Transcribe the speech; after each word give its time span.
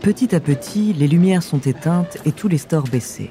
Petit 0.00 0.34
à 0.34 0.40
petit, 0.40 0.94
les 0.94 1.06
lumières 1.06 1.42
sont 1.42 1.58
éteintes 1.58 2.16
et 2.24 2.32
tous 2.32 2.48
les 2.48 2.56
stores 2.56 2.88
baissés. 2.88 3.30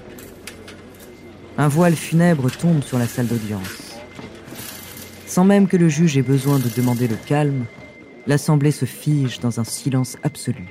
Un 1.58 1.67
voile 1.67 1.96
funèbre 1.96 2.52
tombe 2.52 2.84
sur 2.84 2.99
la 2.99 3.08
salle 3.08 3.26
d'audience. 3.26 3.96
Sans 5.26 5.46
même 5.46 5.67
que 5.67 5.78
le 5.78 5.90
juge 5.90 6.16
ait 6.16 6.21
besoin 6.21 6.60
de 6.60 6.70
demander 6.78 7.08
le 7.08 7.16
calme, 7.16 7.66
l'Assemblée 8.28 8.70
se 8.71 8.85
fige 8.85 9.40
dans 9.40 9.60
un 9.60 9.63
silence 9.63 10.17
absolu. 10.21 10.67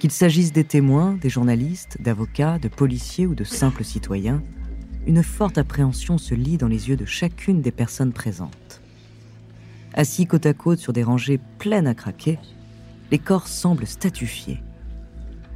Qu'il 0.00 0.10
s'agisse 0.10 0.52
des 0.52 0.64
témoins, 0.64 1.16
des 1.20 1.30
journalistes, 1.30 1.96
d'avocats, 2.00 2.58
de 2.58 2.68
policiers 2.68 3.28
ou 3.28 3.36
de 3.36 3.44
simples 3.44 3.84
citoyens, 3.84 4.42
une 5.06 5.22
forte 5.22 5.56
appréhension 5.56 6.18
se 6.18 6.34
lit 6.34 6.56
dans 6.56 6.66
les 6.66 6.88
yeux 6.88 6.96
de 6.96 7.04
chacune 7.04 7.62
des 7.62 7.70
personnes 7.70 8.12
présentes. 8.12 8.80
Assis 9.94 10.26
côte 10.26 10.46
à 10.46 10.52
côte 10.52 10.80
sur 10.80 10.92
des 10.92 11.04
rangées 11.04 11.38
pleines 11.58 11.86
à 11.86 11.94
craquer, 11.94 12.38
les 13.10 13.18
corps 13.18 13.48
semblent 13.48 13.86
statufiés. 13.86 14.60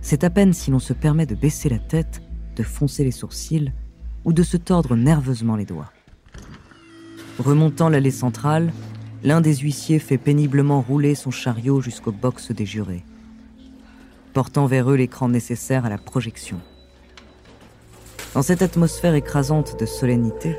C'est 0.00 0.24
à 0.24 0.30
peine 0.30 0.52
si 0.52 0.70
l'on 0.70 0.78
se 0.78 0.92
permet 0.92 1.26
de 1.26 1.34
baisser 1.34 1.68
la 1.68 1.78
tête, 1.78 2.22
de 2.56 2.62
foncer 2.62 3.04
les 3.04 3.10
sourcils 3.10 3.72
ou 4.24 4.32
de 4.32 4.42
se 4.42 4.56
tordre 4.56 4.96
nerveusement 4.96 5.56
les 5.56 5.64
doigts. 5.64 5.92
Remontant 7.38 7.88
l'allée 7.88 8.10
centrale, 8.10 8.72
l'un 9.24 9.40
des 9.40 9.56
huissiers 9.56 9.98
fait 9.98 10.18
péniblement 10.18 10.80
rouler 10.80 11.14
son 11.14 11.30
chariot 11.30 11.80
jusqu'au 11.80 12.12
box 12.12 12.50
des 12.50 12.66
jurés, 12.66 13.04
portant 14.32 14.66
vers 14.66 14.90
eux 14.90 14.96
l'écran 14.96 15.28
nécessaire 15.28 15.84
à 15.84 15.88
la 15.88 15.98
projection. 15.98 16.60
Dans 18.34 18.42
cette 18.42 18.62
atmosphère 18.62 19.14
écrasante 19.14 19.78
de 19.78 19.86
solennité, 19.86 20.56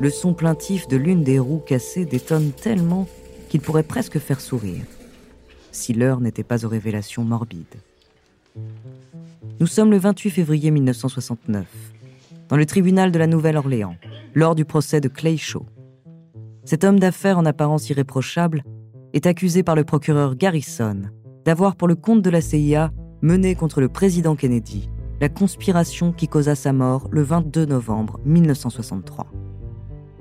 le 0.00 0.10
son 0.10 0.34
plaintif 0.34 0.88
de 0.88 0.96
l'une 0.96 1.24
des 1.24 1.38
roues 1.38 1.62
cassées 1.64 2.04
détonne 2.04 2.52
tellement 2.52 3.08
qu'il 3.48 3.60
pourrait 3.60 3.82
presque 3.82 4.18
faire 4.18 4.40
sourire, 4.40 4.84
si 5.78 5.94
l'heure 5.94 6.20
n'était 6.20 6.42
pas 6.42 6.64
aux 6.64 6.68
révélations 6.68 7.24
morbides. 7.24 7.76
Nous 9.60 9.66
sommes 9.66 9.90
le 9.90 9.98
28 9.98 10.30
février 10.30 10.70
1969, 10.70 11.66
dans 12.48 12.56
le 12.56 12.66
tribunal 12.66 13.12
de 13.12 13.18
la 13.18 13.26
Nouvelle-Orléans, 13.26 13.96
lors 14.34 14.54
du 14.54 14.64
procès 14.64 15.00
de 15.00 15.08
Clay 15.08 15.36
Shaw. 15.36 15.64
Cet 16.64 16.84
homme 16.84 16.98
d'affaires 16.98 17.38
en 17.38 17.46
apparence 17.46 17.88
irréprochable 17.88 18.62
est 19.14 19.26
accusé 19.26 19.62
par 19.62 19.74
le 19.74 19.84
procureur 19.84 20.36
Garrison 20.36 21.02
d'avoir, 21.44 21.76
pour 21.76 21.88
le 21.88 21.94
compte 21.94 22.20
de 22.20 22.30
la 22.30 22.42
CIA, 22.42 22.90
mené 23.22 23.54
contre 23.54 23.80
le 23.80 23.88
président 23.88 24.36
Kennedy 24.36 24.90
la 25.20 25.28
conspiration 25.28 26.12
qui 26.12 26.28
causa 26.28 26.54
sa 26.54 26.72
mort 26.72 27.08
le 27.10 27.22
22 27.22 27.64
novembre 27.66 28.20
1963. 28.24 29.26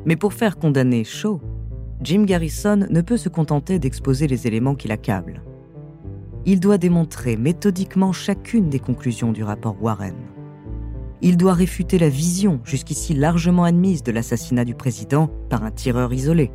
Mais 0.06 0.16
pour 0.16 0.34
faire 0.34 0.58
condamner 0.58 1.04
Shaw, 1.04 1.40
Jim 2.02 2.24
Garrison 2.24 2.88
ne 2.90 3.02
peut 3.02 3.18
se 3.18 3.30
contenter 3.30 3.80
d'exposer 3.80 4.28
les 4.28 4.48
éléments 4.48 4.76
qui 4.76 4.88
l'accablent. 4.88 5.42
Il 6.50 6.62
doit 6.62 6.78
démontrer 6.78 7.36
méthodiquement 7.36 8.14
chacune 8.14 8.70
des 8.70 8.80
conclusions 8.80 9.34
du 9.34 9.44
rapport 9.44 9.76
Warren. 9.82 10.16
Il 11.22 11.36
doit 11.36 11.54
réfuter 11.54 12.00
la 12.00 12.08
vision 12.08 12.62
jusqu'ici 12.64 13.14
largement 13.14 13.66
admise 13.66 14.02
de 14.02 14.14
l'assassinat 14.14 14.64
du 14.64 14.74
président 14.74 15.30
par 15.50 15.66
un 15.66 15.72
tireur 15.72 16.14
isolé. 16.14 16.54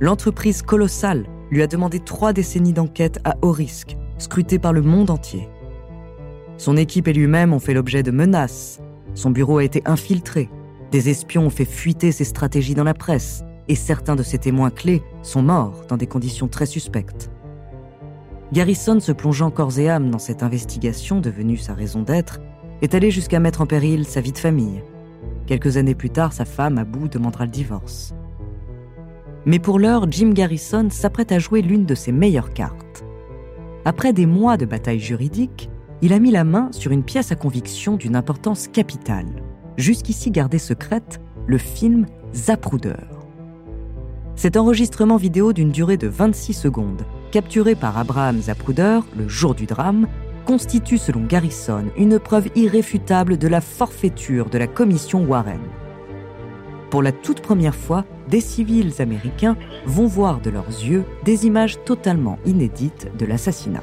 L'entreprise 0.00 0.62
colossale 0.62 1.26
lui 1.50 1.60
a 1.60 1.66
demandé 1.66 2.00
trois 2.00 2.32
décennies 2.32 2.72
d'enquête 2.72 3.20
à 3.24 3.36
haut 3.42 3.52
risque, 3.52 3.98
scrutée 4.16 4.58
par 4.58 4.72
le 4.72 4.80
monde 4.80 5.10
entier. 5.10 5.50
Son 6.56 6.78
équipe 6.78 7.08
et 7.08 7.12
lui-même 7.12 7.52
ont 7.52 7.58
fait 7.58 7.74
l'objet 7.74 8.02
de 8.02 8.10
menaces. 8.10 8.80
Son 9.12 9.28
bureau 9.28 9.58
a 9.58 9.64
été 9.64 9.82
infiltré. 9.84 10.48
Des 10.90 11.10
espions 11.10 11.44
ont 11.44 11.50
fait 11.50 11.66
fuiter 11.66 12.10
ses 12.10 12.24
stratégies 12.24 12.74
dans 12.74 12.84
la 12.84 12.94
presse. 12.94 13.44
Et 13.68 13.74
certains 13.74 14.16
de 14.16 14.22
ses 14.22 14.38
témoins 14.38 14.70
clés 14.70 15.02
sont 15.22 15.42
morts 15.42 15.84
dans 15.90 15.98
des 15.98 16.06
conditions 16.06 16.48
très 16.48 16.66
suspectes. 16.66 17.30
Garrison, 18.52 19.00
se 19.00 19.12
plongeant 19.12 19.50
corps 19.50 19.78
et 19.78 19.88
âme 19.88 20.10
dans 20.10 20.18
cette 20.18 20.42
investigation 20.42 21.20
devenue 21.20 21.56
sa 21.56 21.72
raison 21.72 22.02
d'être, 22.02 22.38
est 22.82 22.94
allé 22.94 23.10
jusqu'à 23.10 23.40
mettre 23.40 23.62
en 23.62 23.66
péril 23.66 24.04
sa 24.04 24.20
vie 24.20 24.32
de 24.32 24.38
famille. 24.38 24.82
Quelques 25.46 25.78
années 25.78 25.94
plus 25.94 26.10
tard, 26.10 26.34
sa 26.34 26.44
femme, 26.44 26.76
à 26.76 26.84
bout, 26.84 27.08
demandera 27.08 27.46
le 27.46 27.50
divorce. 27.50 28.14
Mais 29.46 29.58
pour 29.58 29.78
l'heure, 29.78 30.06
Jim 30.10 30.32
Garrison 30.34 30.88
s'apprête 30.90 31.32
à 31.32 31.38
jouer 31.38 31.62
l'une 31.62 31.86
de 31.86 31.94
ses 31.94 32.12
meilleures 32.12 32.52
cartes. 32.52 33.04
Après 33.86 34.12
des 34.12 34.26
mois 34.26 34.58
de 34.58 34.66
bataille 34.66 35.00
juridique, 35.00 35.70
il 36.02 36.12
a 36.12 36.18
mis 36.18 36.30
la 36.30 36.44
main 36.44 36.68
sur 36.72 36.92
une 36.92 37.04
pièce 37.04 37.32
à 37.32 37.36
conviction 37.36 37.96
d'une 37.96 38.16
importance 38.16 38.68
capitale, 38.68 39.42
jusqu'ici 39.78 40.30
gardée 40.30 40.58
secrète, 40.58 41.22
le 41.46 41.56
film 41.56 42.04
Zapruder. 42.34 43.00
Cet 44.36 44.58
enregistrement 44.58 45.16
vidéo 45.16 45.54
d'une 45.54 45.70
durée 45.70 45.96
de 45.96 46.08
26 46.08 46.52
secondes, 46.52 47.02
capturé 47.32 47.74
par 47.74 47.96
Abraham 47.96 48.40
Zapruder 48.42 49.00
le 49.16 49.26
jour 49.26 49.54
du 49.54 49.64
drame, 49.64 50.06
constitue 50.44 50.98
selon 50.98 51.24
Garrison 51.24 51.86
une 51.96 52.18
preuve 52.18 52.48
irréfutable 52.54 53.38
de 53.38 53.48
la 53.48 53.62
forfaiture 53.62 54.50
de 54.50 54.58
la 54.58 54.66
commission 54.66 55.24
Warren. 55.24 55.60
Pour 56.90 57.02
la 57.02 57.10
toute 57.10 57.40
première 57.40 57.74
fois, 57.74 58.04
des 58.28 58.40
civils 58.40 59.00
américains 59.00 59.56
vont 59.86 60.06
voir 60.06 60.42
de 60.42 60.50
leurs 60.50 60.68
yeux 60.68 61.04
des 61.24 61.46
images 61.46 61.82
totalement 61.84 62.38
inédites 62.44 63.08
de 63.18 63.24
l'assassinat. 63.24 63.82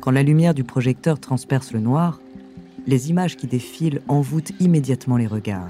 Quand 0.00 0.10
la 0.10 0.22
lumière 0.22 0.54
du 0.54 0.64
projecteur 0.64 1.20
transperce 1.20 1.72
le 1.72 1.80
noir, 1.80 2.18
les 2.86 3.10
images 3.10 3.36
qui 3.36 3.46
défilent 3.46 4.00
envoûtent 4.08 4.52
immédiatement 4.58 5.18
les 5.18 5.26
regards. 5.26 5.68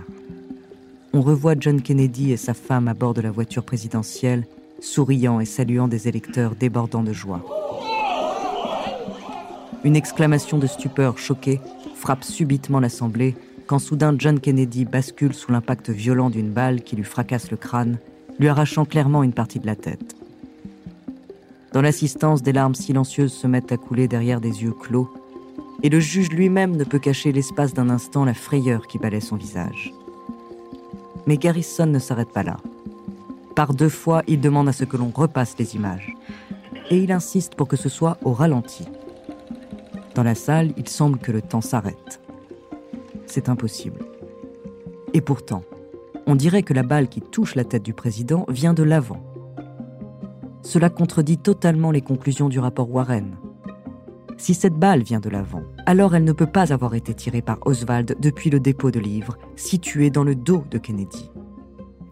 On 1.15 1.23
revoit 1.23 1.55
John 1.59 1.81
Kennedy 1.81 2.33
et 2.33 2.37
sa 2.37 2.53
femme 2.53 2.87
à 2.87 2.95
bord 2.95 3.15
de 3.15 3.23
la 3.23 3.31
voiture 3.31 3.65
présidentielle 3.65 4.47
souriant 4.81 5.41
et 5.41 5.47
saluant 5.47 5.89
des 5.89 6.07
électeurs 6.07 6.55
débordant 6.55 7.03
de 7.03 7.13
joie. 7.13 7.45
Une 9.85 9.97
exclamation 9.97 10.59
de 10.59 10.67
stupeur 10.67 11.19
choquée 11.19 11.61
frappe 11.95 12.25
subitement 12.25 12.79
l'Assemblée 12.79 13.35
quand 13.67 13.79
soudain 13.79 14.15
John 14.19 14.39
Kennedy 14.39 14.85
bascule 14.85 15.35
sous 15.35 15.51
l'impact 15.51 15.91
violent 15.91 16.31
d'une 16.31 16.51
balle 16.51 16.83
qui 16.83 16.97
lui 16.97 17.05
fracasse 17.05 17.51
le 17.51 17.57
crâne, 17.57 17.99
lui 18.39 18.49
arrachant 18.49 18.85
clairement 18.85 19.23
une 19.23 19.33
partie 19.33 19.61
de 19.61 19.67
la 19.67 19.77
tête. 19.77 20.15
Dans 21.73 21.83
l'assistance, 21.83 22.43
des 22.43 22.53
larmes 22.53 22.75
silencieuses 22.75 23.33
se 23.33 23.47
mettent 23.47 23.73
à 23.73 23.77
couler 23.77 24.09
derrière 24.09 24.41
des 24.41 24.63
yeux 24.63 24.73
clos, 24.73 25.13
et 25.83 25.91
le 25.91 26.01
juge 26.01 26.31
lui-même 26.31 26.77
ne 26.77 26.85
peut 26.85 26.99
cacher 26.99 27.31
l'espace 27.31 27.75
d'un 27.75 27.91
instant 27.91 28.25
la 28.25 28.35
frayeur 28.35 28.87
qui 28.87 28.99
balaie 28.99 29.21
son 29.21 29.37
visage. 29.37 29.93
Mais 31.28 31.37
Garrison 31.37 31.84
ne 31.84 31.99
s'arrête 31.99 32.33
pas 32.33 32.43
là. 32.43 32.56
Par 33.55 33.75
deux 33.75 33.91
fois, 33.91 34.22
il 34.27 34.41
demande 34.41 34.66
à 34.66 34.72
ce 34.72 34.84
que 34.84 34.97
l'on 34.97 35.11
repasse 35.15 35.59
les 35.59 35.77
images. 35.77 36.15
Et 36.89 36.97
il 36.97 37.12
insiste 37.12 37.55
pour 37.55 37.69
que 37.69 37.77
ce 37.77 37.91
soit 37.91 38.16
au 38.25 38.33
ralenti. 38.33 38.87
Dans 40.15 40.22
la 40.22 40.34
salle, 40.34 40.72
il 40.78 40.88
semble 40.88 41.19
que 41.19 41.31
le 41.31 41.43
temps 41.43 41.61
s'arrête. 41.61 42.22
C'est 43.27 43.50
impossible. 43.50 44.00
Et 45.12 45.21
pourtant, 45.21 45.65
on 46.27 46.34
dirait 46.34 46.62
que 46.62 46.72
la 46.72 46.83
balle 46.83 47.11
qui 47.11 47.21
touche 47.21 47.56
la 47.56 47.65
tête 47.65 47.83
du 47.83 47.93
président 47.93 48.47
vient 48.49 48.72
de 48.72 48.83
l'avant. 48.83 49.22
Cela 50.62 50.88
contredit 50.88 51.37
totalement 51.37 51.91
les 51.91 52.00
conclusions 52.00 52.49
du 52.49 52.59
rapport 52.59 52.91
Warren. 52.91 53.37
Si 54.38 54.54
cette 54.54 54.75
balle 54.75 55.03
vient 55.03 55.19
de 55.19 55.28
l'avant, 55.28 55.65
alors 55.84 56.15
elle 56.15 56.22
ne 56.22 56.32
peut 56.32 56.47
pas 56.47 56.72
avoir 56.72 56.94
été 56.94 57.12
tirée 57.12 57.43
par 57.43 57.59
Oswald 57.66 58.16
depuis 58.21 58.50
le 58.50 58.60
dépôt 58.60 58.93
de 58.93 59.00
livres 59.00 59.37
situé 59.56 60.10
dans 60.10 60.22
le 60.22 60.37
dos 60.37 60.65
de 60.71 60.78
Kennedy. 60.78 61.28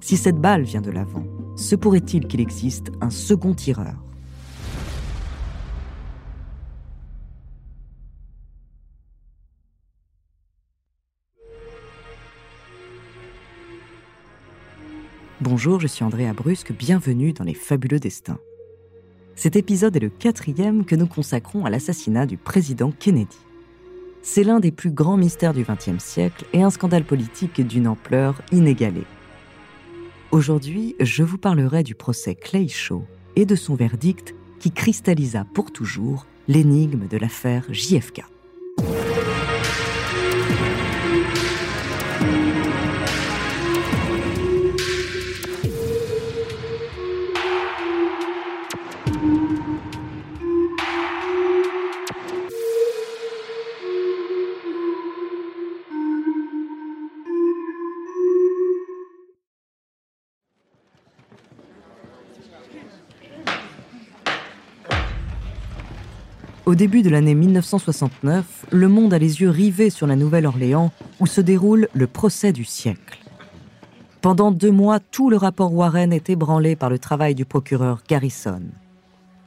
Si 0.01 0.17
cette 0.17 0.41
balle 0.41 0.65
vient 0.65 0.81
de 0.81 0.91
l'avant, 0.91 1.25
se 1.55 1.77
pourrait-il 1.77 2.27
qu'il 2.27 2.41
existe 2.41 2.91
un 3.01 3.11
second 3.11 3.55
tireur? 3.55 3.95
Bonjour, 15.41 15.79
je 15.79 15.87
suis 15.87 16.05
Andrea 16.05 16.33
Brusque, 16.35 16.73
bienvenue 16.73 17.33
dans 17.33 17.45
Les 17.45 17.55
Fabuleux 17.55 18.01
Destins. 18.01 18.41
Cet 19.37 19.55
épisode 19.55 19.95
est 19.95 20.01
le 20.01 20.09
quatrième 20.09 20.87
que 20.87 20.97
nous 20.97 21.07
consacrons 21.07 21.67
à 21.67 21.71
l'assassinat 21.71 22.25
du 22.25 22.39
président 22.39 22.91
Kennedy. 22.91 23.37
C'est 24.23 24.43
l'un 24.43 24.61
des 24.61 24.73
plus 24.73 24.91
grands 24.91 25.19
mystères 25.19 25.53
du 25.53 25.63
XXe 25.63 26.03
siècle 26.03 26.47
et 26.55 26.63
un 26.63 26.71
scandale 26.71 27.05
politique 27.05 27.61
d'une 27.61 27.87
ampleur 27.87 28.41
inégalée. 28.51 29.05
Aujourd'hui, 30.31 30.97
je 31.01 31.23
vous 31.23 31.37
parlerai 31.37 31.83
du 31.83 31.95
procès 31.95 32.35
Clay 32.35 32.67
Shaw 32.67 33.05
et 33.37 33.45
de 33.45 33.55
son 33.55 33.75
verdict 33.75 34.35
qui 34.59 34.73
cristallisa 34.73 35.45
pour 35.53 35.71
toujours 35.71 36.27
l'énigme 36.49 37.07
de 37.07 37.19
l'affaire 37.19 37.67
JFK. 37.71 38.25
Au 66.67 66.75
début 66.75 67.03
de 67.03 67.11
l'année 67.11 67.37
1969, 67.37 68.67
le 68.73 68.89
monde 68.89 69.15
a 69.15 69.21
les 69.21 69.41
yeux 69.41 69.51
rivés 69.51 69.89
sur 69.89 70.09
la 70.09 70.17
Nouvelle-Orléans 70.17 70.91
où 71.21 71.27
se 71.27 71.41
déroule 71.41 71.87
le 71.95 72.09
procès 72.09 72.53
du 72.53 72.65
siècle. 72.65 73.21
Pendant 74.21 74.51
deux 74.51 74.73
mois, 74.73 74.99
tout 74.99 75.31
le 75.31 75.37
rapport 75.37 75.73
Warren 75.73 76.13
est 76.13 76.29
ébranlé 76.29 76.75
par 76.75 76.91
le 76.91 76.99
travail 76.99 77.37
du 77.37 77.45
procureur 77.45 78.03
Garrison. 78.09 78.63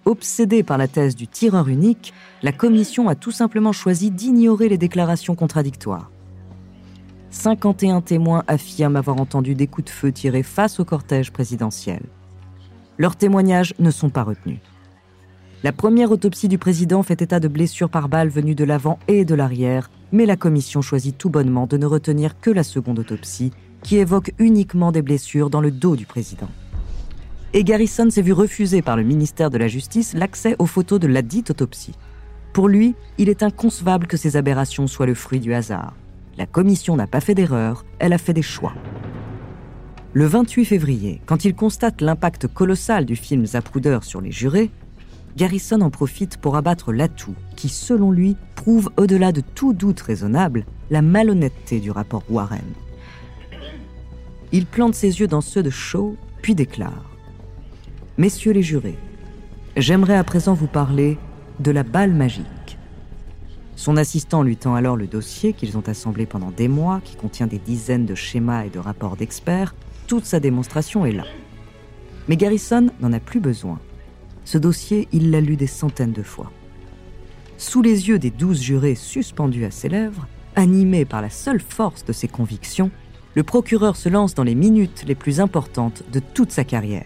Obsédée 0.05 0.63
par 0.63 0.77
la 0.77 0.87
thèse 0.87 1.17
du 1.17 1.27
tireur 1.27 1.67
unique, 1.67 2.13
la 2.41 2.53
commission 2.53 3.09
a 3.09 3.15
tout 3.15 3.31
simplement 3.31 3.73
choisi 3.73 4.11
d'ignorer 4.11 4.69
les 4.69 4.77
déclarations 4.77 5.35
contradictoires. 5.35 6.11
51 7.31 7.99
témoins 7.99 8.45
affirment 8.47 8.95
avoir 8.95 9.19
entendu 9.19 9.55
des 9.55 9.67
coups 9.67 9.87
de 9.87 9.89
feu 9.91 10.13
tirés 10.13 10.41
face 10.41 10.79
au 10.79 10.85
cortège 10.85 11.33
présidentiel. 11.33 12.03
Leurs 12.97 13.17
témoignages 13.17 13.73
ne 13.77 13.91
sont 13.91 14.09
pas 14.09 14.23
retenus. 14.23 14.59
La 15.61 15.73
première 15.73 16.11
autopsie 16.11 16.47
du 16.47 16.57
président 16.57 17.03
fait 17.03 17.21
état 17.21 17.41
de 17.41 17.49
blessures 17.49 17.89
par 17.89 18.07
balles 18.07 18.29
venues 18.29 18.55
de 18.55 18.63
l'avant 18.63 18.97
et 19.09 19.25
de 19.25 19.35
l'arrière, 19.35 19.91
mais 20.13 20.25
la 20.25 20.37
commission 20.37 20.81
choisit 20.81 21.17
tout 21.17 21.29
bonnement 21.29 21.67
de 21.67 21.75
ne 21.75 21.85
retenir 21.85 22.39
que 22.39 22.49
la 22.49 22.63
seconde 22.63 22.99
autopsie, 22.99 23.51
qui 23.83 23.97
évoque 23.97 24.31
uniquement 24.39 24.93
des 24.93 25.01
blessures 25.01 25.49
dans 25.49 25.59
le 25.59 25.71
dos 25.71 25.97
du 25.97 26.05
président. 26.05 26.47
Et 27.51 27.65
Garrison 27.65 28.09
s'est 28.09 28.21
vu 28.21 28.31
refuser 28.31 28.81
par 28.81 28.95
le 28.95 29.03
ministère 29.03 29.49
de 29.49 29.57
la 29.57 29.67
Justice 29.67 30.13
l'accès 30.13 30.55
aux 30.59 30.65
photos 30.65 30.97
de 30.97 31.07
la 31.07 31.21
dite 31.21 31.49
autopsie. 31.49 31.95
Pour 32.53 32.69
lui, 32.69 32.95
il 33.17 33.27
est 33.27 33.43
inconcevable 33.43 34.07
que 34.07 34.17
ces 34.17 34.37
aberrations 34.37 34.87
soient 34.87 35.07
le 35.07 35.13
fruit 35.13 35.41
du 35.41 35.53
hasard. 35.53 35.93
La 36.37 36.45
commission 36.45 36.95
n'a 36.95 37.07
pas 37.07 37.19
fait 37.19 37.35
d'erreur, 37.35 37.83
elle 37.99 38.13
a 38.13 38.17
fait 38.17 38.33
des 38.33 38.41
choix. 38.41 38.73
Le 40.13 40.25
28 40.25 40.63
février, 40.63 41.21
quand 41.25 41.43
il 41.43 41.53
constate 41.53 41.99
l'impact 41.99 42.47
colossal 42.47 43.05
du 43.05 43.17
film 43.17 43.45
Zapruder 43.45 43.99
sur 44.03 44.21
les 44.21 44.31
jurés, 44.31 44.71
Garrison 45.37 45.81
en 45.81 45.89
profite 45.89 46.37
pour 46.37 46.55
abattre 46.55 46.91
l'atout 46.91 47.35
qui, 47.55 47.69
selon 47.69 48.11
lui, 48.11 48.35
prouve 48.55 48.89
au-delà 48.97 49.31
de 49.31 49.41
tout 49.41 49.73
doute 49.73 50.01
raisonnable 50.01 50.65
la 50.89 51.01
malhonnêteté 51.01 51.79
du 51.79 51.91
rapport 51.91 52.23
Warren. 52.29 52.73
Il 54.51 54.65
plante 54.65 54.95
ses 54.95 55.19
yeux 55.19 55.27
dans 55.27 55.41
ceux 55.41 55.63
de 55.63 55.69
Shaw, 55.69 56.15
puis 56.41 56.55
déclare 56.55 57.05
Messieurs 58.17 58.51
les 58.51 58.63
jurés, 58.63 58.97
j'aimerais 59.77 60.17
à 60.17 60.23
présent 60.23 60.53
vous 60.53 60.67
parler 60.67 61.17
de 61.59 61.71
la 61.71 61.83
balle 61.83 62.13
magique. 62.13 62.45
Son 63.75 63.95
assistant 63.95 64.43
lui 64.43 64.57
tend 64.57 64.75
alors 64.75 64.97
le 64.97 65.07
dossier 65.07 65.53
qu'ils 65.53 65.77
ont 65.77 65.87
assemblé 65.87 66.25
pendant 66.25 66.51
des 66.51 66.67
mois, 66.67 66.99
qui 67.05 67.15
contient 67.15 67.47
des 67.47 67.59
dizaines 67.59 68.05
de 68.05 68.15
schémas 68.15 68.65
et 68.65 68.69
de 68.69 68.79
rapports 68.79 69.15
d'experts. 69.15 69.73
Toute 70.07 70.25
sa 70.25 70.41
démonstration 70.41 71.05
est 71.05 71.13
là. 71.13 71.23
Mais 72.27 72.35
Garrison 72.35 72.89
n'en 72.99 73.13
a 73.13 73.21
plus 73.21 73.39
besoin. 73.39 73.79
Ce 74.49 74.57
dossier, 74.57 75.07
il 75.11 75.29
l'a 75.29 75.41
lu 75.41 75.57
des 75.57 75.67
centaines 75.67 76.11
de 76.11 76.23
fois. 76.23 76.51
Sous 77.59 77.83
les 77.83 78.09
yeux 78.09 78.17
des 78.17 78.31
douze 78.31 78.59
jurés 78.59 78.95
suspendus 78.95 79.63
à 79.63 79.69
ses 79.69 79.89
lèvres, 79.89 80.27
animé 80.55 81.05
par 81.05 81.21
la 81.21 81.29
seule 81.29 81.59
force 81.59 82.03
de 82.03 82.13
ses 82.13 82.27
convictions, 82.27 82.89
le 83.35 83.43
procureur 83.43 83.95
se 83.95 84.09
lance 84.09 84.33
dans 84.33 84.43
les 84.43 84.55
minutes 84.55 85.03
les 85.05 85.13
plus 85.13 85.39
importantes 85.39 86.01
de 86.11 86.19
toute 86.19 86.51
sa 86.51 86.63
carrière. 86.63 87.05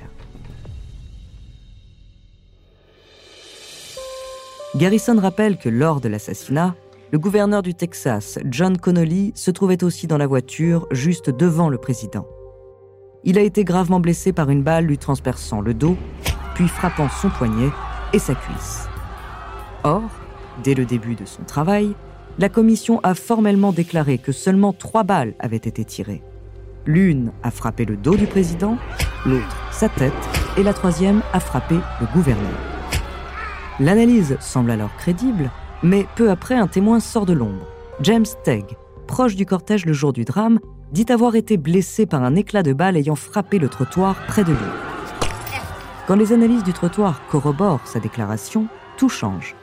Garrison 4.77 5.19
rappelle 5.19 5.57
que 5.57 5.67
lors 5.67 5.99
de 5.99 6.07
l'assassinat, 6.07 6.77
le 7.11 7.19
gouverneur 7.19 7.61
du 7.61 7.73
Texas, 7.73 8.39
John 8.45 8.77
Connolly, 8.77 9.33
se 9.35 9.51
trouvait 9.51 9.83
aussi 9.83 10.07
dans 10.07 10.17
la 10.17 10.27
voiture 10.27 10.87
juste 10.91 11.29
devant 11.29 11.67
le 11.67 11.77
président. 11.77 12.25
Il 13.25 13.37
a 13.37 13.41
été 13.41 13.65
gravement 13.65 13.99
blessé 13.99 14.31
par 14.31 14.49
une 14.49 14.63
balle 14.63 14.85
lui 14.85 14.97
transperçant 14.97 15.59
le 15.59 15.73
dos 15.73 15.97
puis 16.53 16.67
frappant 16.67 17.09
son 17.09 17.29
poignet 17.29 17.69
et 18.13 18.19
sa 18.19 18.35
cuisse. 18.35 18.87
Or, 19.83 20.03
dès 20.63 20.73
le 20.73 20.85
début 20.85 21.15
de 21.15 21.25
son 21.25 21.43
travail, 21.43 21.95
la 22.39 22.49
commission 22.49 22.99
a 23.03 23.13
formellement 23.13 23.71
déclaré 23.71 24.17
que 24.17 24.31
seulement 24.31 24.73
trois 24.73 25.03
balles 25.03 25.35
avaient 25.39 25.57
été 25.57 25.83
tirées. 25.85 26.23
L'une 26.85 27.31
a 27.43 27.51
frappé 27.51 27.85
le 27.85 27.95
dos 27.95 28.15
du 28.15 28.27
président, 28.27 28.77
l'autre 29.25 29.57
sa 29.71 29.89
tête, 29.89 30.13
et 30.57 30.63
la 30.63 30.73
troisième 30.73 31.21
a 31.33 31.39
frappé 31.39 31.75
le 31.99 32.07
gouverneur. 32.13 32.51
L'analyse 33.79 34.37
semble 34.39 34.71
alors 34.71 34.95
crédible, 34.97 35.49
mais 35.81 36.05
peu 36.15 36.29
après, 36.29 36.55
un 36.55 36.67
témoin 36.67 36.99
sort 36.99 37.25
de 37.25 37.33
l'ombre. 37.33 37.67
James 38.01 38.25
Tegg, 38.43 38.65
proche 39.07 39.35
du 39.35 39.45
cortège 39.45 39.85
le 39.85 39.93
jour 39.93 40.13
du 40.13 40.25
drame, 40.25 40.59
dit 40.91 41.05
avoir 41.09 41.35
été 41.35 41.57
blessé 41.57 42.05
par 42.05 42.23
un 42.23 42.35
éclat 42.35 42.63
de 42.63 42.73
balle 42.73 42.97
ayant 42.97 43.15
frappé 43.15 43.57
le 43.59 43.69
trottoir 43.69 44.15
près 44.27 44.43
de 44.43 44.51
lui. 44.51 44.92
Quand 46.07 46.15
les 46.15 46.33
analyses 46.33 46.63
du 46.63 46.73
trottoir 46.73 47.25
corroborent 47.27 47.87
sa 47.87 47.99
déclaration, 47.99 48.67
tout 48.97 49.09
change. 49.09 49.55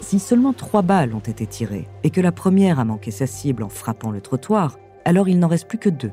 Si 0.00 0.18
seulement 0.18 0.52
trois 0.52 0.82
balles 0.82 1.14
ont 1.14 1.18
été 1.20 1.46
tirées 1.46 1.88
et 2.02 2.10
que 2.10 2.20
la 2.20 2.32
première 2.32 2.78
a 2.78 2.84
manqué 2.84 3.10
sa 3.10 3.26
cible 3.26 3.62
en 3.62 3.68
frappant 3.68 4.10
le 4.10 4.20
trottoir, 4.20 4.78
alors 5.04 5.28
il 5.28 5.38
n'en 5.38 5.48
reste 5.48 5.68
plus 5.68 5.78
que 5.78 5.88
deux. 5.88 6.12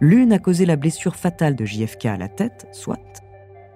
L'une 0.00 0.32
a 0.32 0.38
causé 0.38 0.66
la 0.66 0.76
blessure 0.76 1.16
fatale 1.16 1.56
de 1.56 1.64
JFK 1.64 2.06
à 2.06 2.16
la 2.16 2.28
tête, 2.28 2.66
soit. 2.72 3.22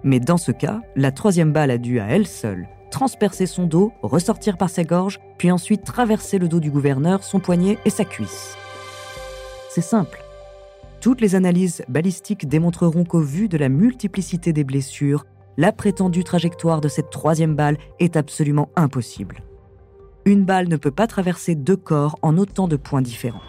Mais 0.02 0.20
dans 0.20 0.38
ce 0.38 0.52
cas, 0.52 0.80
la 0.96 1.12
troisième 1.12 1.52
balle 1.52 1.70
a 1.70 1.78
dû 1.78 2.00
à 2.00 2.06
elle 2.06 2.26
seule 2.26 2.66
transpercer 2.90 3.44
son 3.44 3.66
dos, 3.66 3.92
ressortir 4.02 4.56
par 4.56 4.70
sa 4.70 4.82
gorge, 4.82 5.20
puis 5.36 5.50
ensuite 5.50 5.84
traverser 5.84 6.38
le 6.38 6.48
dos 6.48 6.60
du 6.60 6.70
gouverneur, 6.70 7.24
son 7.24 7.40
poignet 7.40 7.76
et 7.84 7.90
sa 7.90 8.06
cuisse. 8.06 8.56
C'est 9.68 9.82
simple. 9.82 10.25
Toutes 11.00 11.20
les 11.20 11.34
analyses 11.34 11.84
balistiques 11.88 12.48
démontreront 12.48 13.04
qu'au 13.04 13.20
vu 13.20 13.48
de 13.48 13.58
la 13.58 13.68
multiplicité 13.68 14.52
des 14.52 14.64
blessures, 14.64 15.24
la 15.56 15.72
prétendue 15.72 16.24
trajectoire 16.24 16.80
de 16.80 16.88
cette 16.88 17.10
troisième 17.10 17.54
balle 17.54 17.78
est 18.00 18.16
absolument 18.16 18.70
impossible. 18.76 19.42
Une 20.24 20.44
balle 20.44 20.68
ne 20.68 20.76
peut 20.76 20.90
pas 20.90 21.06
traverser 21.06 21.54
deux 21.54 21.76
corps 21.76 22.18
en 22.22 22.36
autant 22.36 22.66
de 22.66 22.76
points 22.76 23.02
différents. 23.02 23.42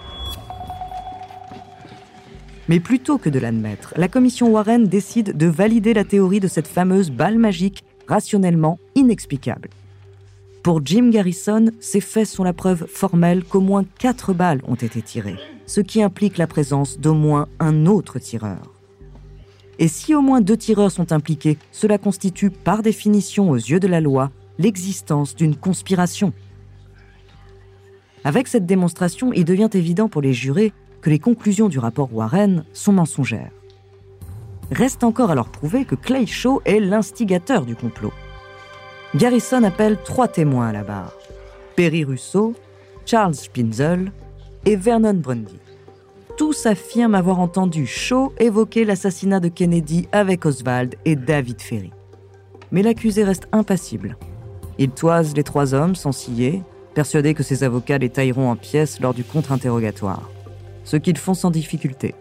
Mais 2.69 2.79
plutôt 2.79 3.17
que 3.17 3.29
de 3.29 3.39
l'admettre, 3.39 3.93
la 3.95 4.09
commission 4.09 4.51
Warren 4.51 4.87
décide 4.87 5.37
de 5.37 5.47
valider 5.47 5.93
la 5.93 6.03
théorie 6.03 6.41
de 6.41 6.47
cette 6.47 6.67
fameuse 6.67 7.11
balle 7.11 7.37
magique 7.37 7.83
rationnellement 8.07 8.77
inexplicable. 8.95 9.69
Pour 10.67 10.85
Jim 10.85 11.11
Garrison, 11.11 11.67
ces 11.79 12.01
faits 12.01 12.27
sont 12.27 12.43
la 12.43 12.51
preuve 12.51 12.87
formelle 12.87 13.45
qu'au 13.45 13.61
moins 13.61 13.85
quatre 13.99 14.33
balles 14.33 14.59
ont 14.67 14.75
été 14.75 15.01
tirées 15.01 15.37
ce 15.65 15.79
qui 15.79 16.03
implique 16.03 16.37
la 16.37 16.45
présence 16.45 16.99
d'au 16.99 17.13
moins 17.13 17.47
un 17.61 17.85
autre 17.85 18.19
tireur. 18.19 18.73
Et 19.79 19.87
si 19.87 20.13
au 20.13 20.19
moins 20.19 20.41
deux 20.41 20.57
tireurs 20.57 20.91
sont 20.91 21.13
impliqués, 21.13 21.57
cela 21.71 21.97
constitue 21.97 22.49
par 22.49 22.81
définition 22.81 23.49
aux 23.49 23.55
yeux 23.55 23.79
de 23.79 23.87
la 23.87 24.01
loi 24.01 24.29
l'existence 24.59 25.37
d'une 25.37 25.55
conspiration. 25.55 26.33
Avec 28.25 28.49
cette 28.49 28.65
démonstration, 28.65 29.31
il 29.31 29.45
devient 29.45 29.69
évident 29.71 30.09
pour 30.09 30.21
les 30.21 30.33
jurés 30.33 30.73
que 30.99 31.09
les 31.09 31.19
conclusions 31.19 31.69
du 31.69 31.79
rapport 31.79 32.13
Warren 32.13 32.65
sont 32.73 32.91
mensongères. 32.91 33.53
Reste 34.69 35.05
encore 35.05 35.31
à 35.31 35.35
leur 35.35 35.47
prouver 35.47 35.85
que 35.85 35.95
Clay 35.95 36.25
Shaw 36.25 36.61
est 36.65 36.81
l'instigateur 36.81 37.65
du 37.65 37.77
complot. 37.77 38.11
Garrison 39.15 39.63
appelle 39.63 39.97
trois 40.03 40.27
témoins 40.27 40.67
à 40.67 40.73
la 40.73 40.83
barre 40.83 41.13
Perry 41.77 42.03
Russo, 42.03 42.53
Charles 43.05 43.35
Spinzel 43.35 44.11
et 44.65 44.75
Vernon 44.75 45.13
Brundy. 45.13 45.59
Tous 46.37 46.65
affirment 46.65 47.15
avoir 47.15 47.39
entendu 47.39 47.85
Shaw 47.85 48.33
évoquer 48.37 48.83
l'assassinat 48.83 49.39
de 49.39 49.47
Kennedy 49.47 50.09
avec 50.11 50.45
Oswald 50.45 50.95
et 51.05 51.15
David 51.15 51.61
Ferry. 51.61 51.91
Mais 52.71 52.83
l'accusé 52.83 53.23
reste 53.23 53.47
impassible. 53.53 54.17
Il 54.77 54.89
toise 54.89 55.35
les 55.35 55.43
trois 55.43 55.73
hommes 55.73 55.95
sans 55.95 56.11
scier, 56.11 56.61
persuadé 56.93 57.33
que 57.33 57.43
ses 57.43 57.63
avocats 57.63 57.97
les 57.97 58.09
tailleront 58.09 58.51
en 58.51 58.57
pièces 58.57 58.99
lors 58.99 59.13
du 59.13 59.23
contre-interrogatoire. 59.23 60.29
Ce 60.83 60.97
qu'ils 60.97 61.17
font 61.17 61.33
sans 61.33 61.49
difficulté. 61.49 62.13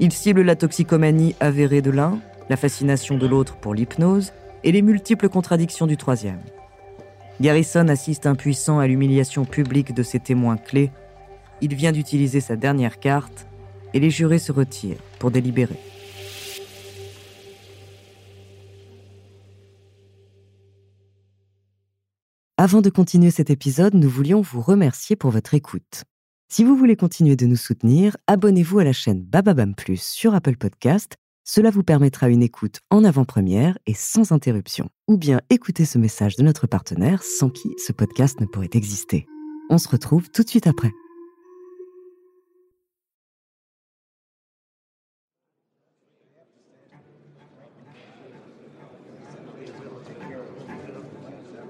Ils 0.00 0.12
ciblent 0.12 0.42
la 0.42 0.56
toxicomanie 0.56 1.36
avérée 1.38 1.80
de 1.80 1.92
l'un, 1.92 2.18
la 2.50 2.56
fascination 2.56 3.16
de 3.16 3.26
l'autre 3.26 3.56
pour 3.56 3.72
l'hypnose 3.72 4.32
et 4.64 4.72
les 4.72 4.82
multiples 4.82 5.28
contradictions 5.28 5.86
du 5.86 5.96
troisième. 5.96 6.40
Garrison 7.40 7.88
assiste 7.88 8.26
impuissant 8.26 8.78
à 8.78 8.86
l'humiliation 8.86 9.44
publique 9.44 9.94
de 9.94 10.02
ses 10.02 10.20
témoins 10.20 10.56
clés 10.56 10.90
il 11.62 11.76
vient 11.76 11.92
d'utiliser 11.92 12.40
sa 12.40 12.56
dernière 12.56 12.98
carte 12.98 13.46
et 13.94 14.00
les 14.00 14.10
jurés 14.10 14.40
se 14.40 14.52
retirent 14.52 15.00
pour 15.20 15.30
délibérer. 15.30 15.78
Avant 22.58 22.82
de 22.82 22.90
continuer 22.90 23.30
cet 23.30 23.48
épisode, 23.48 23.94
nous 23.94 24.08
voulions 24.08 24.40
vous 24.40 24.60
remercier 24.60 25.16
pour 25.16 25.30
votre 25.30 25.54
écoute. 25.54 26.04
Si 26.48 26.64
vous 26.64 26.76
voulez 26.76 26.96
continuer 26.96 27.34
de 27.34 27.46
nous 27.46 27.56
soutenir, 27.56 28.16
abonnez-vous 28.26 28.80
à 28.80 28.84
la 28.84 28.92
chaîne 28.92 29.22
Bababam 29.22 29.74
Plus 29.74 30.02
sur 30.02 30.34
Apple 30.34 30.56
Podcast. 30.56 31.14
Cela 31.44 31.70
vous 31.70 31.82
permettra 31.82 32.28
une 32.28 32.42
écoute 32.42 32.80
en 32.90 33.02
avant-première 33.02 33.76
et 33.86 33.94
sans 33.94 34.30
interruption. 34.30 34.90
Ou 35.08 35.16
bien 35.16 35.40
écouter 35.50 35.84
ce 35.84 35.98
message 35.98 36.36
de 36.36 36.42
notre 36.44 36.68
partenaire 36.68 37.24
sans 37.24 37.50
qui 37.50 37.68
ce 37.84 37.92
podcast 37.92 38.40
ne 38.40 38.46
pourrait 38.46 38.70
exister. 38.74 39.26
On 39.68 39.78
se 39.78 39.88
retrouve 39.88 40.30
tout 40.30 40.44
de 40.44 40.48
suite 40.48 40.68
après. 40.68 40.92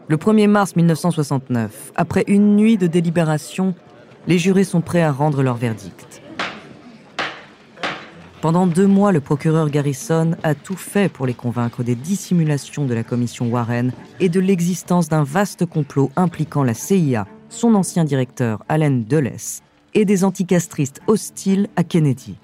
Le 0.09 0.19
1er 0.19 0.49
mars 0.49 0.77
1969, 0.77 1.93
après 1.95 2.25
une 2.27 2.57
nuit 2.57 2.77
de 2.77 2.87
délibération, 2.87 3.75
les 4.27 4.37
jurés 4.37 4.65
sont 4.65 4.83
prêts 4.83 5.01
à 5.01 5.11
rendre 5.11 5.43
leur 5.43 5.57
verdict. 5.57 6.22
Pendant 8.43 8.67
deux 8.67 8.89
mois, 8.89 9.13
le 9.13 9.21
procureur 9.21 9.71
Garrison 9.71 10.33
a 10.43 10.57
tout 10.57 10.75
fait 10.75 11.09
pour 11.09 11.27
les 11.27 11.33
convaincre 11.33 11.85
des 11.85 11.95
dissimulations 11.95 12.87
de 12.87 12.93
la 12.93 13.05
commission 13.05 13.49
Warren 13.49 13.93
et 14.19 14.29
de 14.29 14.41
l'existence 14.41 15.09
d'un 15.09 15.23
vaste 15.23 15.65
complot 15.65 16.11
impliquant 16.17 16.65
la 16.65 16.75
CIA, 16.75 17.29
son 17.51 17.77
ancien 17.77 18.03
directeur 18.03 18.65
Allen 18.69 19.05
Dulles 19.05 19.37
et 19.95 20.05
des 20.05 20.25
anticastristes 20.25 21.03
hostiles 21.07 21.69
à 21.77 21.85
Kennedy. 21.85 22.35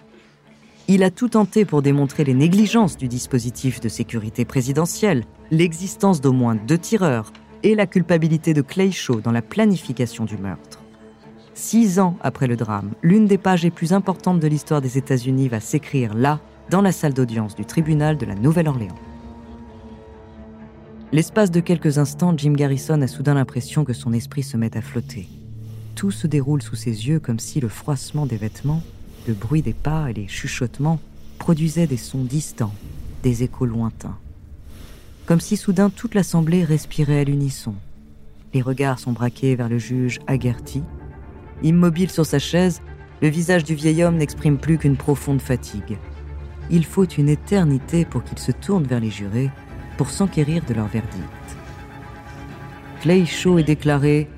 Il 0.87 1.03
a 1.03 1.11
tout 1.11 1.31
tenté 1.31 1.65
pour 1.65 1.83
démontrer 1.83 2.23
les 2.23 2.35
négligences 2.35 2.97
du 2.97 3.09
dispositif 3.09 3.81
de 3.81 3.89
sécurité 3.89 4.45
présidentielle, 4.45 5.25
l'existence 5.51 6.21
d'au 6.21 6.33
moins 6.33 6.55
deux 6.55 6.79
tireurs 6.79 7.33
et 7.65 7.75
la 7.75 7.89
culpabilité 7.89 8.55
de 8.55 8.63
Clay 8.63 8.93
Shaw 8.93 9.21
dans 9.21 9.33
la 9.33 9.43
planification 9.43 10.27
du 10.27 10.39
meurtre. 10.39 10.79
Six 11.61 11.99
ans 11.99 12.17
après 12.21 12.47
le 12.47 12.55
drame, 12.55 12.93
l'une 13.03 13.27
des 13.27 13.37
pages 13.37 13.65
les 13.65 13.73
plus 13.73 13.93
importantes 13.93 14.39
de 14.39 14.47
l'histoire 14.47 14.81
des 14.81 14.97
États-Unis 14.97 15.49
va 15.49 15.59
s'écrire 15.59 16.15
là, 16.15 16.39
dans 16.71 16.81
la 16.81 16.93
salle 16.93 17.15
d'audience 17.15 17.57
du 17.57 17.65
tribunal 17.65 18.17
de 18.17 18.27
la 18.27 18.37
Nouvelle-Orléans. 18.37 18.95
L'espace 21.11 21.51
de 21.51 21.59
quelques 21.59 21.99
instants, 21.99 22.33
Jim 22.37 22.53
Garrison 22.53 23.03
a 23.03 23.09
soudain 23.09 23.35
l'impression 23.35 23.85
que 23.85 23.93
son 23.93 24.13
esprit 24.13 24.45
se 24.45 24.57
met 24.57 24.77
à 24.77 24.81
flotter. 24.81 25.29
Tout 25.97 26.13
se 26.13 26.29
déroule 26.29 26.63
sous 26.63 26.77
ses 26.77 27.09
yeux 27.09 27.19
comme 27.19 27.41
si 27.41 27.59
le 27.59 27.69
froissement 27.69 28.25
des 28.25 28.37
vêtements, 28.37 28.85
le 29.27 29.35
bruit 29.35 29.61
des 29.61 29.75
pas 29.75 30.11
et 30.11 30.15
les 30.15 30.29
chuchotements 30.29 31.01
produisaient 31.39 31.89
des 31.89 31.97
sons 31.97 32.23
distants, 32.23 32.75
des 33.25 33.43
échos 33.43 33.67
lointains. 33.67 34.17
Comme 35.27 35.41
si 35.41 35.57
soudain 35.57 35.91
toute 35.91 36.15
l'assemblée 36.15 36.63
respirait 36.63 37.19
à 37.19 37.25
l'unisson. 37.25 37.75
Les 38.55 38.63
regards 38.63 39.01
sont 39.01 39.13
braqués 39.13 39.57
vers 39.57 39.69
le 39.69 39.79
juge 39.79 40.21
aguerti, 40.29 40.85
Immobile 41.63 42.11
sur 42.11 42.25
sa 42.25 42.39
chaise, 42.39 42.83
le 43.21 43.29
visage 43.29 43.65
du 43.65 43.75
vieil 43.75 44.05
homme 44.05 44.17
n'exprime 44.17 44.59
plus 44.59 44.79
qu'une 44.79 44.97
profonde 44.97 45.41
fatigue. 45.41 45.99
Il 46.71 46.85
faut 46.85 47.07
une 47.07 47.29
éternité 47.29 48.05
pour 48.05 48.23
qu'il 48.23 48.39
se 48.39 48.53
tourne 48.53 48.85
vers 48.85 49.01
les 49.01 49.11
jurés 49.11 49.51
pour 49.97 50.11
s'enquérir 50.11 50.65
de 50.65 50.75
leur 50.75 50.87
verdict. 50.87 51.25
Shaw 53.27 53.59
est 53.59 53.65
déclaré 53.65 54.29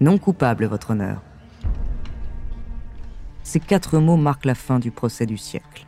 non 0.00 0.18
coupable, 0.18 0.64
votre 0.64 0.90
honneur. 0.90 1.22
Ces 3.42 3.60
quatre 3.60 3.98
mots 3.98 4.16
marquent 4.16 4.46
la 4.46 4.54
fin 4.54 4.78
du 4.78 4.90
procès 4.90 5.26
du 5.26 5.36
siècle. 5.36 5.86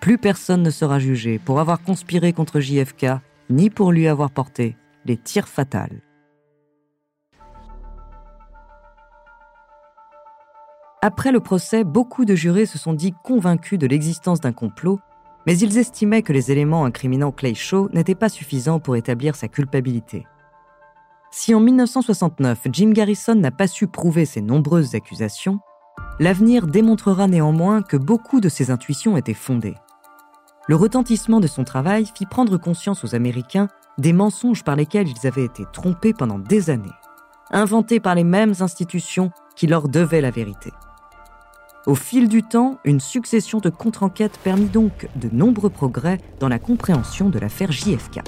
Plus 0.00 0.18
personne 0.18 0.62
ne 0.62 0.70
sera 0.70 0.98
jugé 0.98 1.38
pour 1.38 1.60
avoir 1.60 1.82
conspiré 1.82 2.32
contre 2.32 2.60
JFK, 2.60 3.06
ni 3.50 3.70
pour 3.70 3.92
lui 3.92 4.08
avoir 4.08 4.30
porté 4.30 4.76
les 5.04 5.16
tirs 5.16 5.48
fatals. 5.48 6.00
Après 11.02 11.30
le 11.30 11.40
procès, 11.40 11.84
beaucoup 11.84 12.24
de 12.24 12.34
jurés 12.34 12.66
se 12.66 12.78
sont 12.78 12.94
dit 12.94 13.14
convaincus 13.22 13.78
de 13.78 13.86
l'existence 13.86 14.40
d'un 14.40 14.52
complot, 14.52 14.98
mais 15.46 15.56
ils 15.58 15.78
estimaient 15.78 16.22
que 16.22 16.32
les 16.32 16.50
éléments 16.50 16.84
incriminant 16.84 17.32
Clay 17.32 17.54
Shaw 17.54 17.90
n'étaient 17.92 18.14
pas 18.14 18.28
suffisants 18.28 18.80
pour 18.80 18.96
établir 18.96 19.36
sa 19.36 19.46
culpabilité. 19.46 20.26
Si 21.30 21.54
en 21.54 21.60
1969, 21.60 22.68
Jim 22.72 22.90
Garrison 22.90 23.34
n'a 23.34 23.50
pas 23.50 23.66
su 23.66 23.86
prouver 23.86 24.24
ses 24.24 24.40
nombreuses 24.40 24.94
accusations, 24.94 25.60
l'avenir 26.18 26.66
démontrera 26.66 27.26
néanmoins 27.28 27.82
que 27.82 27.98
beaucoup 27.98 28.40
de 28.40 28.48
ses 28.48 28.70
intuitions 28.70 29.18
étaient 29.18 29.34
fondées. 29.34 29.76
Le 30.66 30.76
retentissement 30.76 31.40
de 31.40 31.46
son 31.46 31.62
travail 31.62 32.06
fit 32.12 32.26
prendre 32.26 32.56
conscience 32.56 33.04
aux 33.04 33.14
Américains 33.14 33.68
des 33.98 34.14
mensonges 34.14 34.64
par 34.64 34.76
lesquels 34.76 35.08
ils 35.08 35.26
avaient 35.26 35.44
été 35.44 35.64
trompés 35.72 36.14
pendant 36.14 36.38
des 36.38 36.70
années, 36.70 36.88
inventés 37.50 38.00
par 38.00 38.14
les 38.14 38.24
mêmes 38.24 38.54
institutions 38.60 39.30
qui 39.54 39.66
leur 39.66 39.88
devaient 39.88 40.20
la 40.20 40.30
vérité. 40.30 40.72
Au 41.86 41.94
fil 41.94 42.28
du 42.28 42.42
temps, 42.42 42.78
une 42.84 42.98
succession 42.98 43.60
de 43.60 43.70
contre-enquêtes 43.70 44.40
permit 44.42 44.66
donc 44.66 45.08
de 45.14 45.28
nombreux 45.32 45.70
progrès 45.70 46.18
dans 46.40 46.48
la 46.48 46.58
compréhension 46.58 47.30
de 47.30 47.38
l'affaire 47.38 47.70
JFK. 47.70 48.22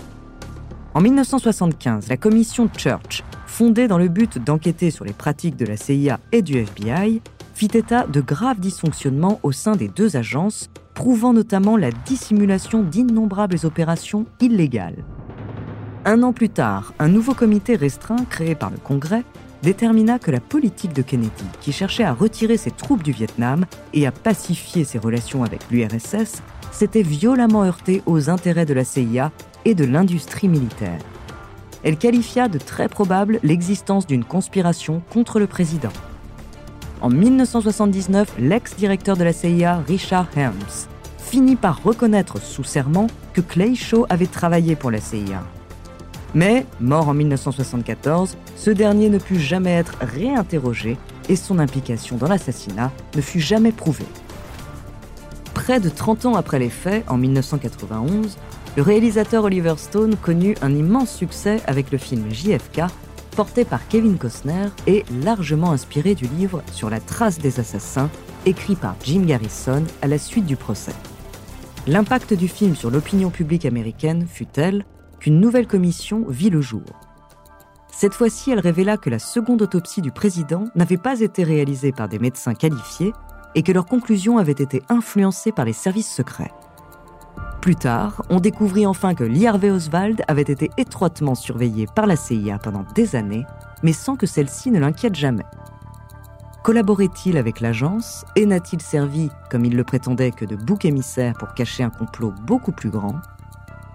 En 0.95 1.01
1975, 1.01 2.09
la 2.09 2.17
commission 2.17 2.71
Church, 2.77 3.25
fondée 3.47 3.89
dans 3.89 3.99
le 3.99 4.07
but 4.07 4.39
d'enquêter 4.39 4.93
sur 4.93 5.05
les 5.05 5.13
pratiques 5.13 5.57
de 5.57 5.67
la 5.67 5.77
CIA 5.77 6.21
et 6.31 6.43
du 6.43 6.57
FBI, 6.59 7.21
fit 7.53 7.71
état 7.75 8.07
de 8.07 8.21
graves 8.21 8.61
dysfonctionnements 8.61 9.41
au 9.43 9.51
sein 9.51 9.75
des 9.75 9.89
deux 9.89 10.17
agences, 10.17 10.71
prouvant 10.95 11.33
notamment 11.33 11.77
la 11.77 11.91
dissimulation 11.91 12.85
d'innombrables 12.85 13.59
opérations 13.65 14.27
illégales. 14.41 15.05
Un 16.05 16.23
an 16.23 16.33
plus 16.33 16.49
tard, 16.49 16.95
un 17.01 17.09
nouveau 17.09 17.35
comité 17.35 17.75
restreint 17.75 18.25
créé 18.31 18.55
par 18.55 18.71
le 18.71 18.79
Congrès 18.79 19.25
détermina 19.63 20.19
que 20.19 20.31
la 20.31 20.41
politique 20.41 20.93
de 20.93 21.03
Kennedy, 21.03 21.45
qui 21.61 21.73
cherchait 21.73 22.05
à 22.05 22.13
retirer 22.13 22.57
ses 22.57 22.71
troupes 22.71 23.03
du 23.03 23.13
Vietnam 23.13 23.67
et 23.93 24.07
à 24.07 24.13
pacifier 24.13 24.85
ses 24.85 24.99
relations 24.99 25.45
avec 25.45 25.61
l'URSS, 25.71 26.43
s'était 26.73 27.03
violemment 27.03 27.65
heurtée 27.65 28.03
aux 28.07 28.31
intérêts 28.31 28.67
de 28.67 28.75
la 28.75 28.85
CIA 28.85 29.33
et 29.65 29.75
de 29.75 29.85
l'industrie 29.85 30.49
militaire. 30.49 31.01
Elle 31.83 31.97
qualifia 31.97 32.49
de 32.49 32.59
très 32.59 32.89
probable 32.89 33.41
l'existence 33.43 34.07
d'une 34.07 34.25
conspiration 34.25 35.03
contre 35.11 35.39
le 35.39 35.47
président. 35.47 35.93
En 37.01 37.11
1979, 37.11 38.35
l'ex-directeur 38.39 39.17
de 39.17 39.25
la 39.25 39.33
CIA, 39.33 39.79
Richard 39.87 40.27
Helms, 40.37 40.89
finit 41.19 41.57
par 41.57 41.83
reconnaître 41.83 42.41
sous 42.41 42.65
serment 42.65 43.07
que 43.33 43.41
Clay 43.41 43.75
Shaw 43.75 44.07
avait 44.09 44.27
travaillé 44.27 44.75
pour 44.75 44.91
la 44.91 45.01
CIA. 45.01 45.45
Mais, 46.35 46.67
mort 46.81 47.09
en 47.09 47.15
1974, 47.15 48.37
ce 48.57 48.71
dernier 48.71 49.09
ne 49.09 49.19
put 49.19 49.39
jamais 49.39 49.73
être 49.73 49.95
réinterrogé 50.01 50.97
et 51.29 51.37
son 51.37 51.59
implication 51.59 52.17
dans 52.17 52.29
l'assassinat 52.29 52.93
ne 53.17 53.21
fut 53.21 53.41
jamais 53.41 53.73
prouvée. 53.73 54.07
Près 55.55 55.81
de 55.81 55.89
30 55.89 56.27
ans 56.27 56.35
après 56.35 56.59
les 56.59 56.71
faits, 56.71 57.05
en 57.09 57.17
1991, 57.17 58.37
le 58.77 58.83
réalisateur 58.83 59.45
Oliver 59.45 59.75
Stone 59.77 60.17
connut 60.17 60.55
un 60.63 60.75
immense 60.75 61.15
succès 61.15 61.61
avec 61.67 61.91
le 61.91 61.99
film 61.99 62.31
JFK, 62.31 62.83
porté 63.35 63.65
par 63.65 63.87
Kevin 63.89 64.19
Costner 64.19 64.69
et 64.87 65.05
largement 65.25 65.73
inspiré 65.73 66.15
du 66.15 66.27
livre 66.27 66.63
Sur 66.73 66.91
la 66.91 67.01
trace 67.01 67.39
des 67.39 67.61
assassins, 67.61 68.11
écrit 68.47 68.77
par 68.77 68.97
Jim 69.05 69.23
Garrison 69.27 69.85
à 70.03 70.07
la 70.07 70.19
suite 70.19 70.47
du 70.47 70.57
procès. 70.57 70.95
L'impact 71.87 72.35
du 72.35 72.49
film 72.49 72.77
sur 72.77 72.91
l'opinion 72.91 73.31
publique 73.31 73.65
américaine 73.65 74.27
fut 74.29 74.47
tel 74.47 74.85
qu'une 75.19 75.41
nouvelle 75.41 75.67
commission 75.67 76.25
vit 76.29 76.51
le 76.51 76.61
jour. 76.61 76.85
Cette 77.91 78.15
fois-ci, 78.15 78.53
elle 78.53 78.61
révéla 78.61 78.97
que 78.97 79.11
la 79.11 79.19
seconde 79.19 79.63
autopsie 79.63 80.03
du 80.03 80.13
président 80.13 80.65
n'avait 80.77 80.97
pas 80.97 81.21
été 81.21 81.43
réalisée 81.43 81.93
par 81.93 82.09
des 82.09 82.19
médecins 82.19 82.55
qualifiés 82.55 83.13
et 83.55 83.63
que 83.63 83.73
leurs 83.73 83.87
conclusions 83.87 84.39
avaient 84.39 84.53
été 84.53 84.83
influencées 84.89 85.53
par 85.53 85.65
les 85.65 85.73
services 85.73 86.13
secrets. 86.13 86.53
Plus 87.61 87.75
tard, 87.75 88.23
on 88.31 88.39
découvrit 88.39 88.87
enfin 88.87 89.15
que 89.15 89.25
Harvey 89.47 89.71
Oswald 89.71 90.23
avait 90.29 90.43
été 90.43 90.71
étroitement 90.77 91.35
surveillé 91.35 91.87
par 91.93 92.07
la 92.07 92.15
CIA 92.15 92.59
pendant 92.59 92.85
des 92.95 93.17
années, 93.17 93.45
mais 93.83 93.93
sans 93.93 94.15
que 94.15 94.27
celle-ci 94.27 94.71
ne 94.71 94.79
l'inquiète 94.79 95.17
jamais. 95.17 95.45
Collaborait-il 96.63 97.37
avec 97.37 97.61
l'agence 97.61 98.25
et 98.37 98.47
n'a-t-il 98.47 98.81
servi, 98.81 99.31
comme 99.51 99.65
il 99.65 99.77
le 99.77 99.85
prétendait, 99.85 100.31
que 100.31 100.45
de 100.45 100.55
bouc 100.55 100.85
émissaire 100.85 101.35
pour 101.39 101.55
cacher 101.55 101.83
un 101.83 101.91
complot 101.91 102.33
beaucoup 102.47 102.73
plus 102.73 102.91
grand? 102.91 103.15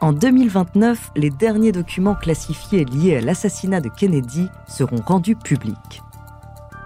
En 0.03 0.11
2029, 0.11 1.11
les 1.15 1.29
derniers 1.29 1.71
documents 1.71 2.13
classifiés 2.13 2.83
liés 2.83 3.15
à 3.15 3.21
l'assassinat 3.21 3.79
de 3.79 3.87
Kennedy 3.87 4.49
seront 4.67 5.01
rendus 5.01 5.37
publics. 5.37 6.01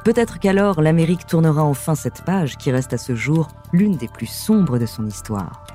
Peut-être 0.05 0.37
qu'alors 0.37 0.83
l'Amérique 0.83 1.25
tournera 1.25 1.63
enfin 1.63 1.95
cette 1.95 2.21
page 2.25 2.57
qui 2.57 2.69
reste 2.69 2.93
à 2.93 2.99
ce 2.99 3.15
jour 3.15 3.47
l'une 3.73 3.97
des 3.97 4.07
plus 4.07 4.27
sombres 4.27 4.77
de 4.77 4.85
son 4.85 5.07
histoire. 5.07 5.65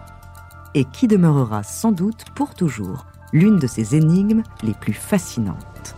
Et 0.74 0.84
qui 0.84 1.08
demeurera 1.08 1.64
sans 1.64 1.90
doute 1.90 2.26
pour 2.36 2.54
toujours 2.54 3.06
l'une 3.32 3.58
de 3.58 3.66
ses 3.66 3.96
énigmes 3.96 4.44
les 4.62 4.74
plus 4.74 4.94
fascinantes. 4.94 5.96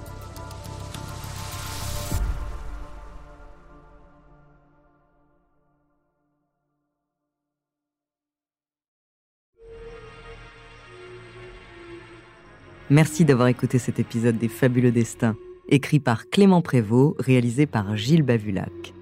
Merci 12.94 13.24
d'avoir 13.24 13.48
écouté 13.48 13.80
cet 13.80 13.98
épisode 13.98 14.38
des 14.38 14.46
Fabuleux 14.46 14.92
Destins, 14.92 15.34
écrit 15.68 15.98
par 15.98 16.30
Clément 16.30 16.62
Prévost, 16.62 17.16
réalisé 17.18 17.66
par 17.66 17.96
Gilles 17.96 18.22
Bavulac. 18.22 18.94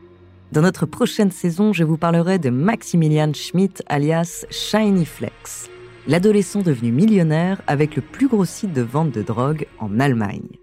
Dans 0.50 0.62
notre 0.62 0.86
prochaine 0.86 1.30
saison, 1.30 1.74
je 1.74 1.84
vous 1.84 1.98
parlerai 1.98 2.38
de 2.38 2.48
Maximilian 2.48 3.34
Schmidt 3.34 3.82
alias 3.90 4.46
Shiny 4.48 5.04
Flex, 5.04 5.68
l'adolescent 6.08 6.62
devenu 6.62 6.90
millionnaire 6.90 7.60
avec 7.66 7.94
le 7.94 8.00
plus 8.00 8.28
gros 8.28 8.46
site 8.46 8.72
de 8.72 8.80
vente 8.80 9.12
de 9.12 9.20
drogue 9.20 9.66
en 9.78 10.00
Allemagne. 10.00 10.56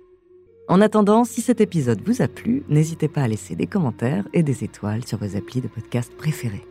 En 0.67 0.81
attendant, 0.81 1.23
si 1.23 1.41
cet 1.41 1.61
épisode 1.61 2.01
vous 2.03 2.23
a 2.23 2.27
plu, 2.27 2.63
n'hésitez 2.67 3.09
pas 3.09 3.21
à 3.21 3.27
laisser 3.27 3.55
des 3.55 3.67
commentaires 3.67 4.27
et 4.33 4.41
des 4.41 4.63
étoiles 4.63 5.05
sur 5.05 5.19
vos 5.19 5.37
applis 5.37 5.61
de 5.61 5.67
podcast 5.67 6.11
préférés. 6.17 6.65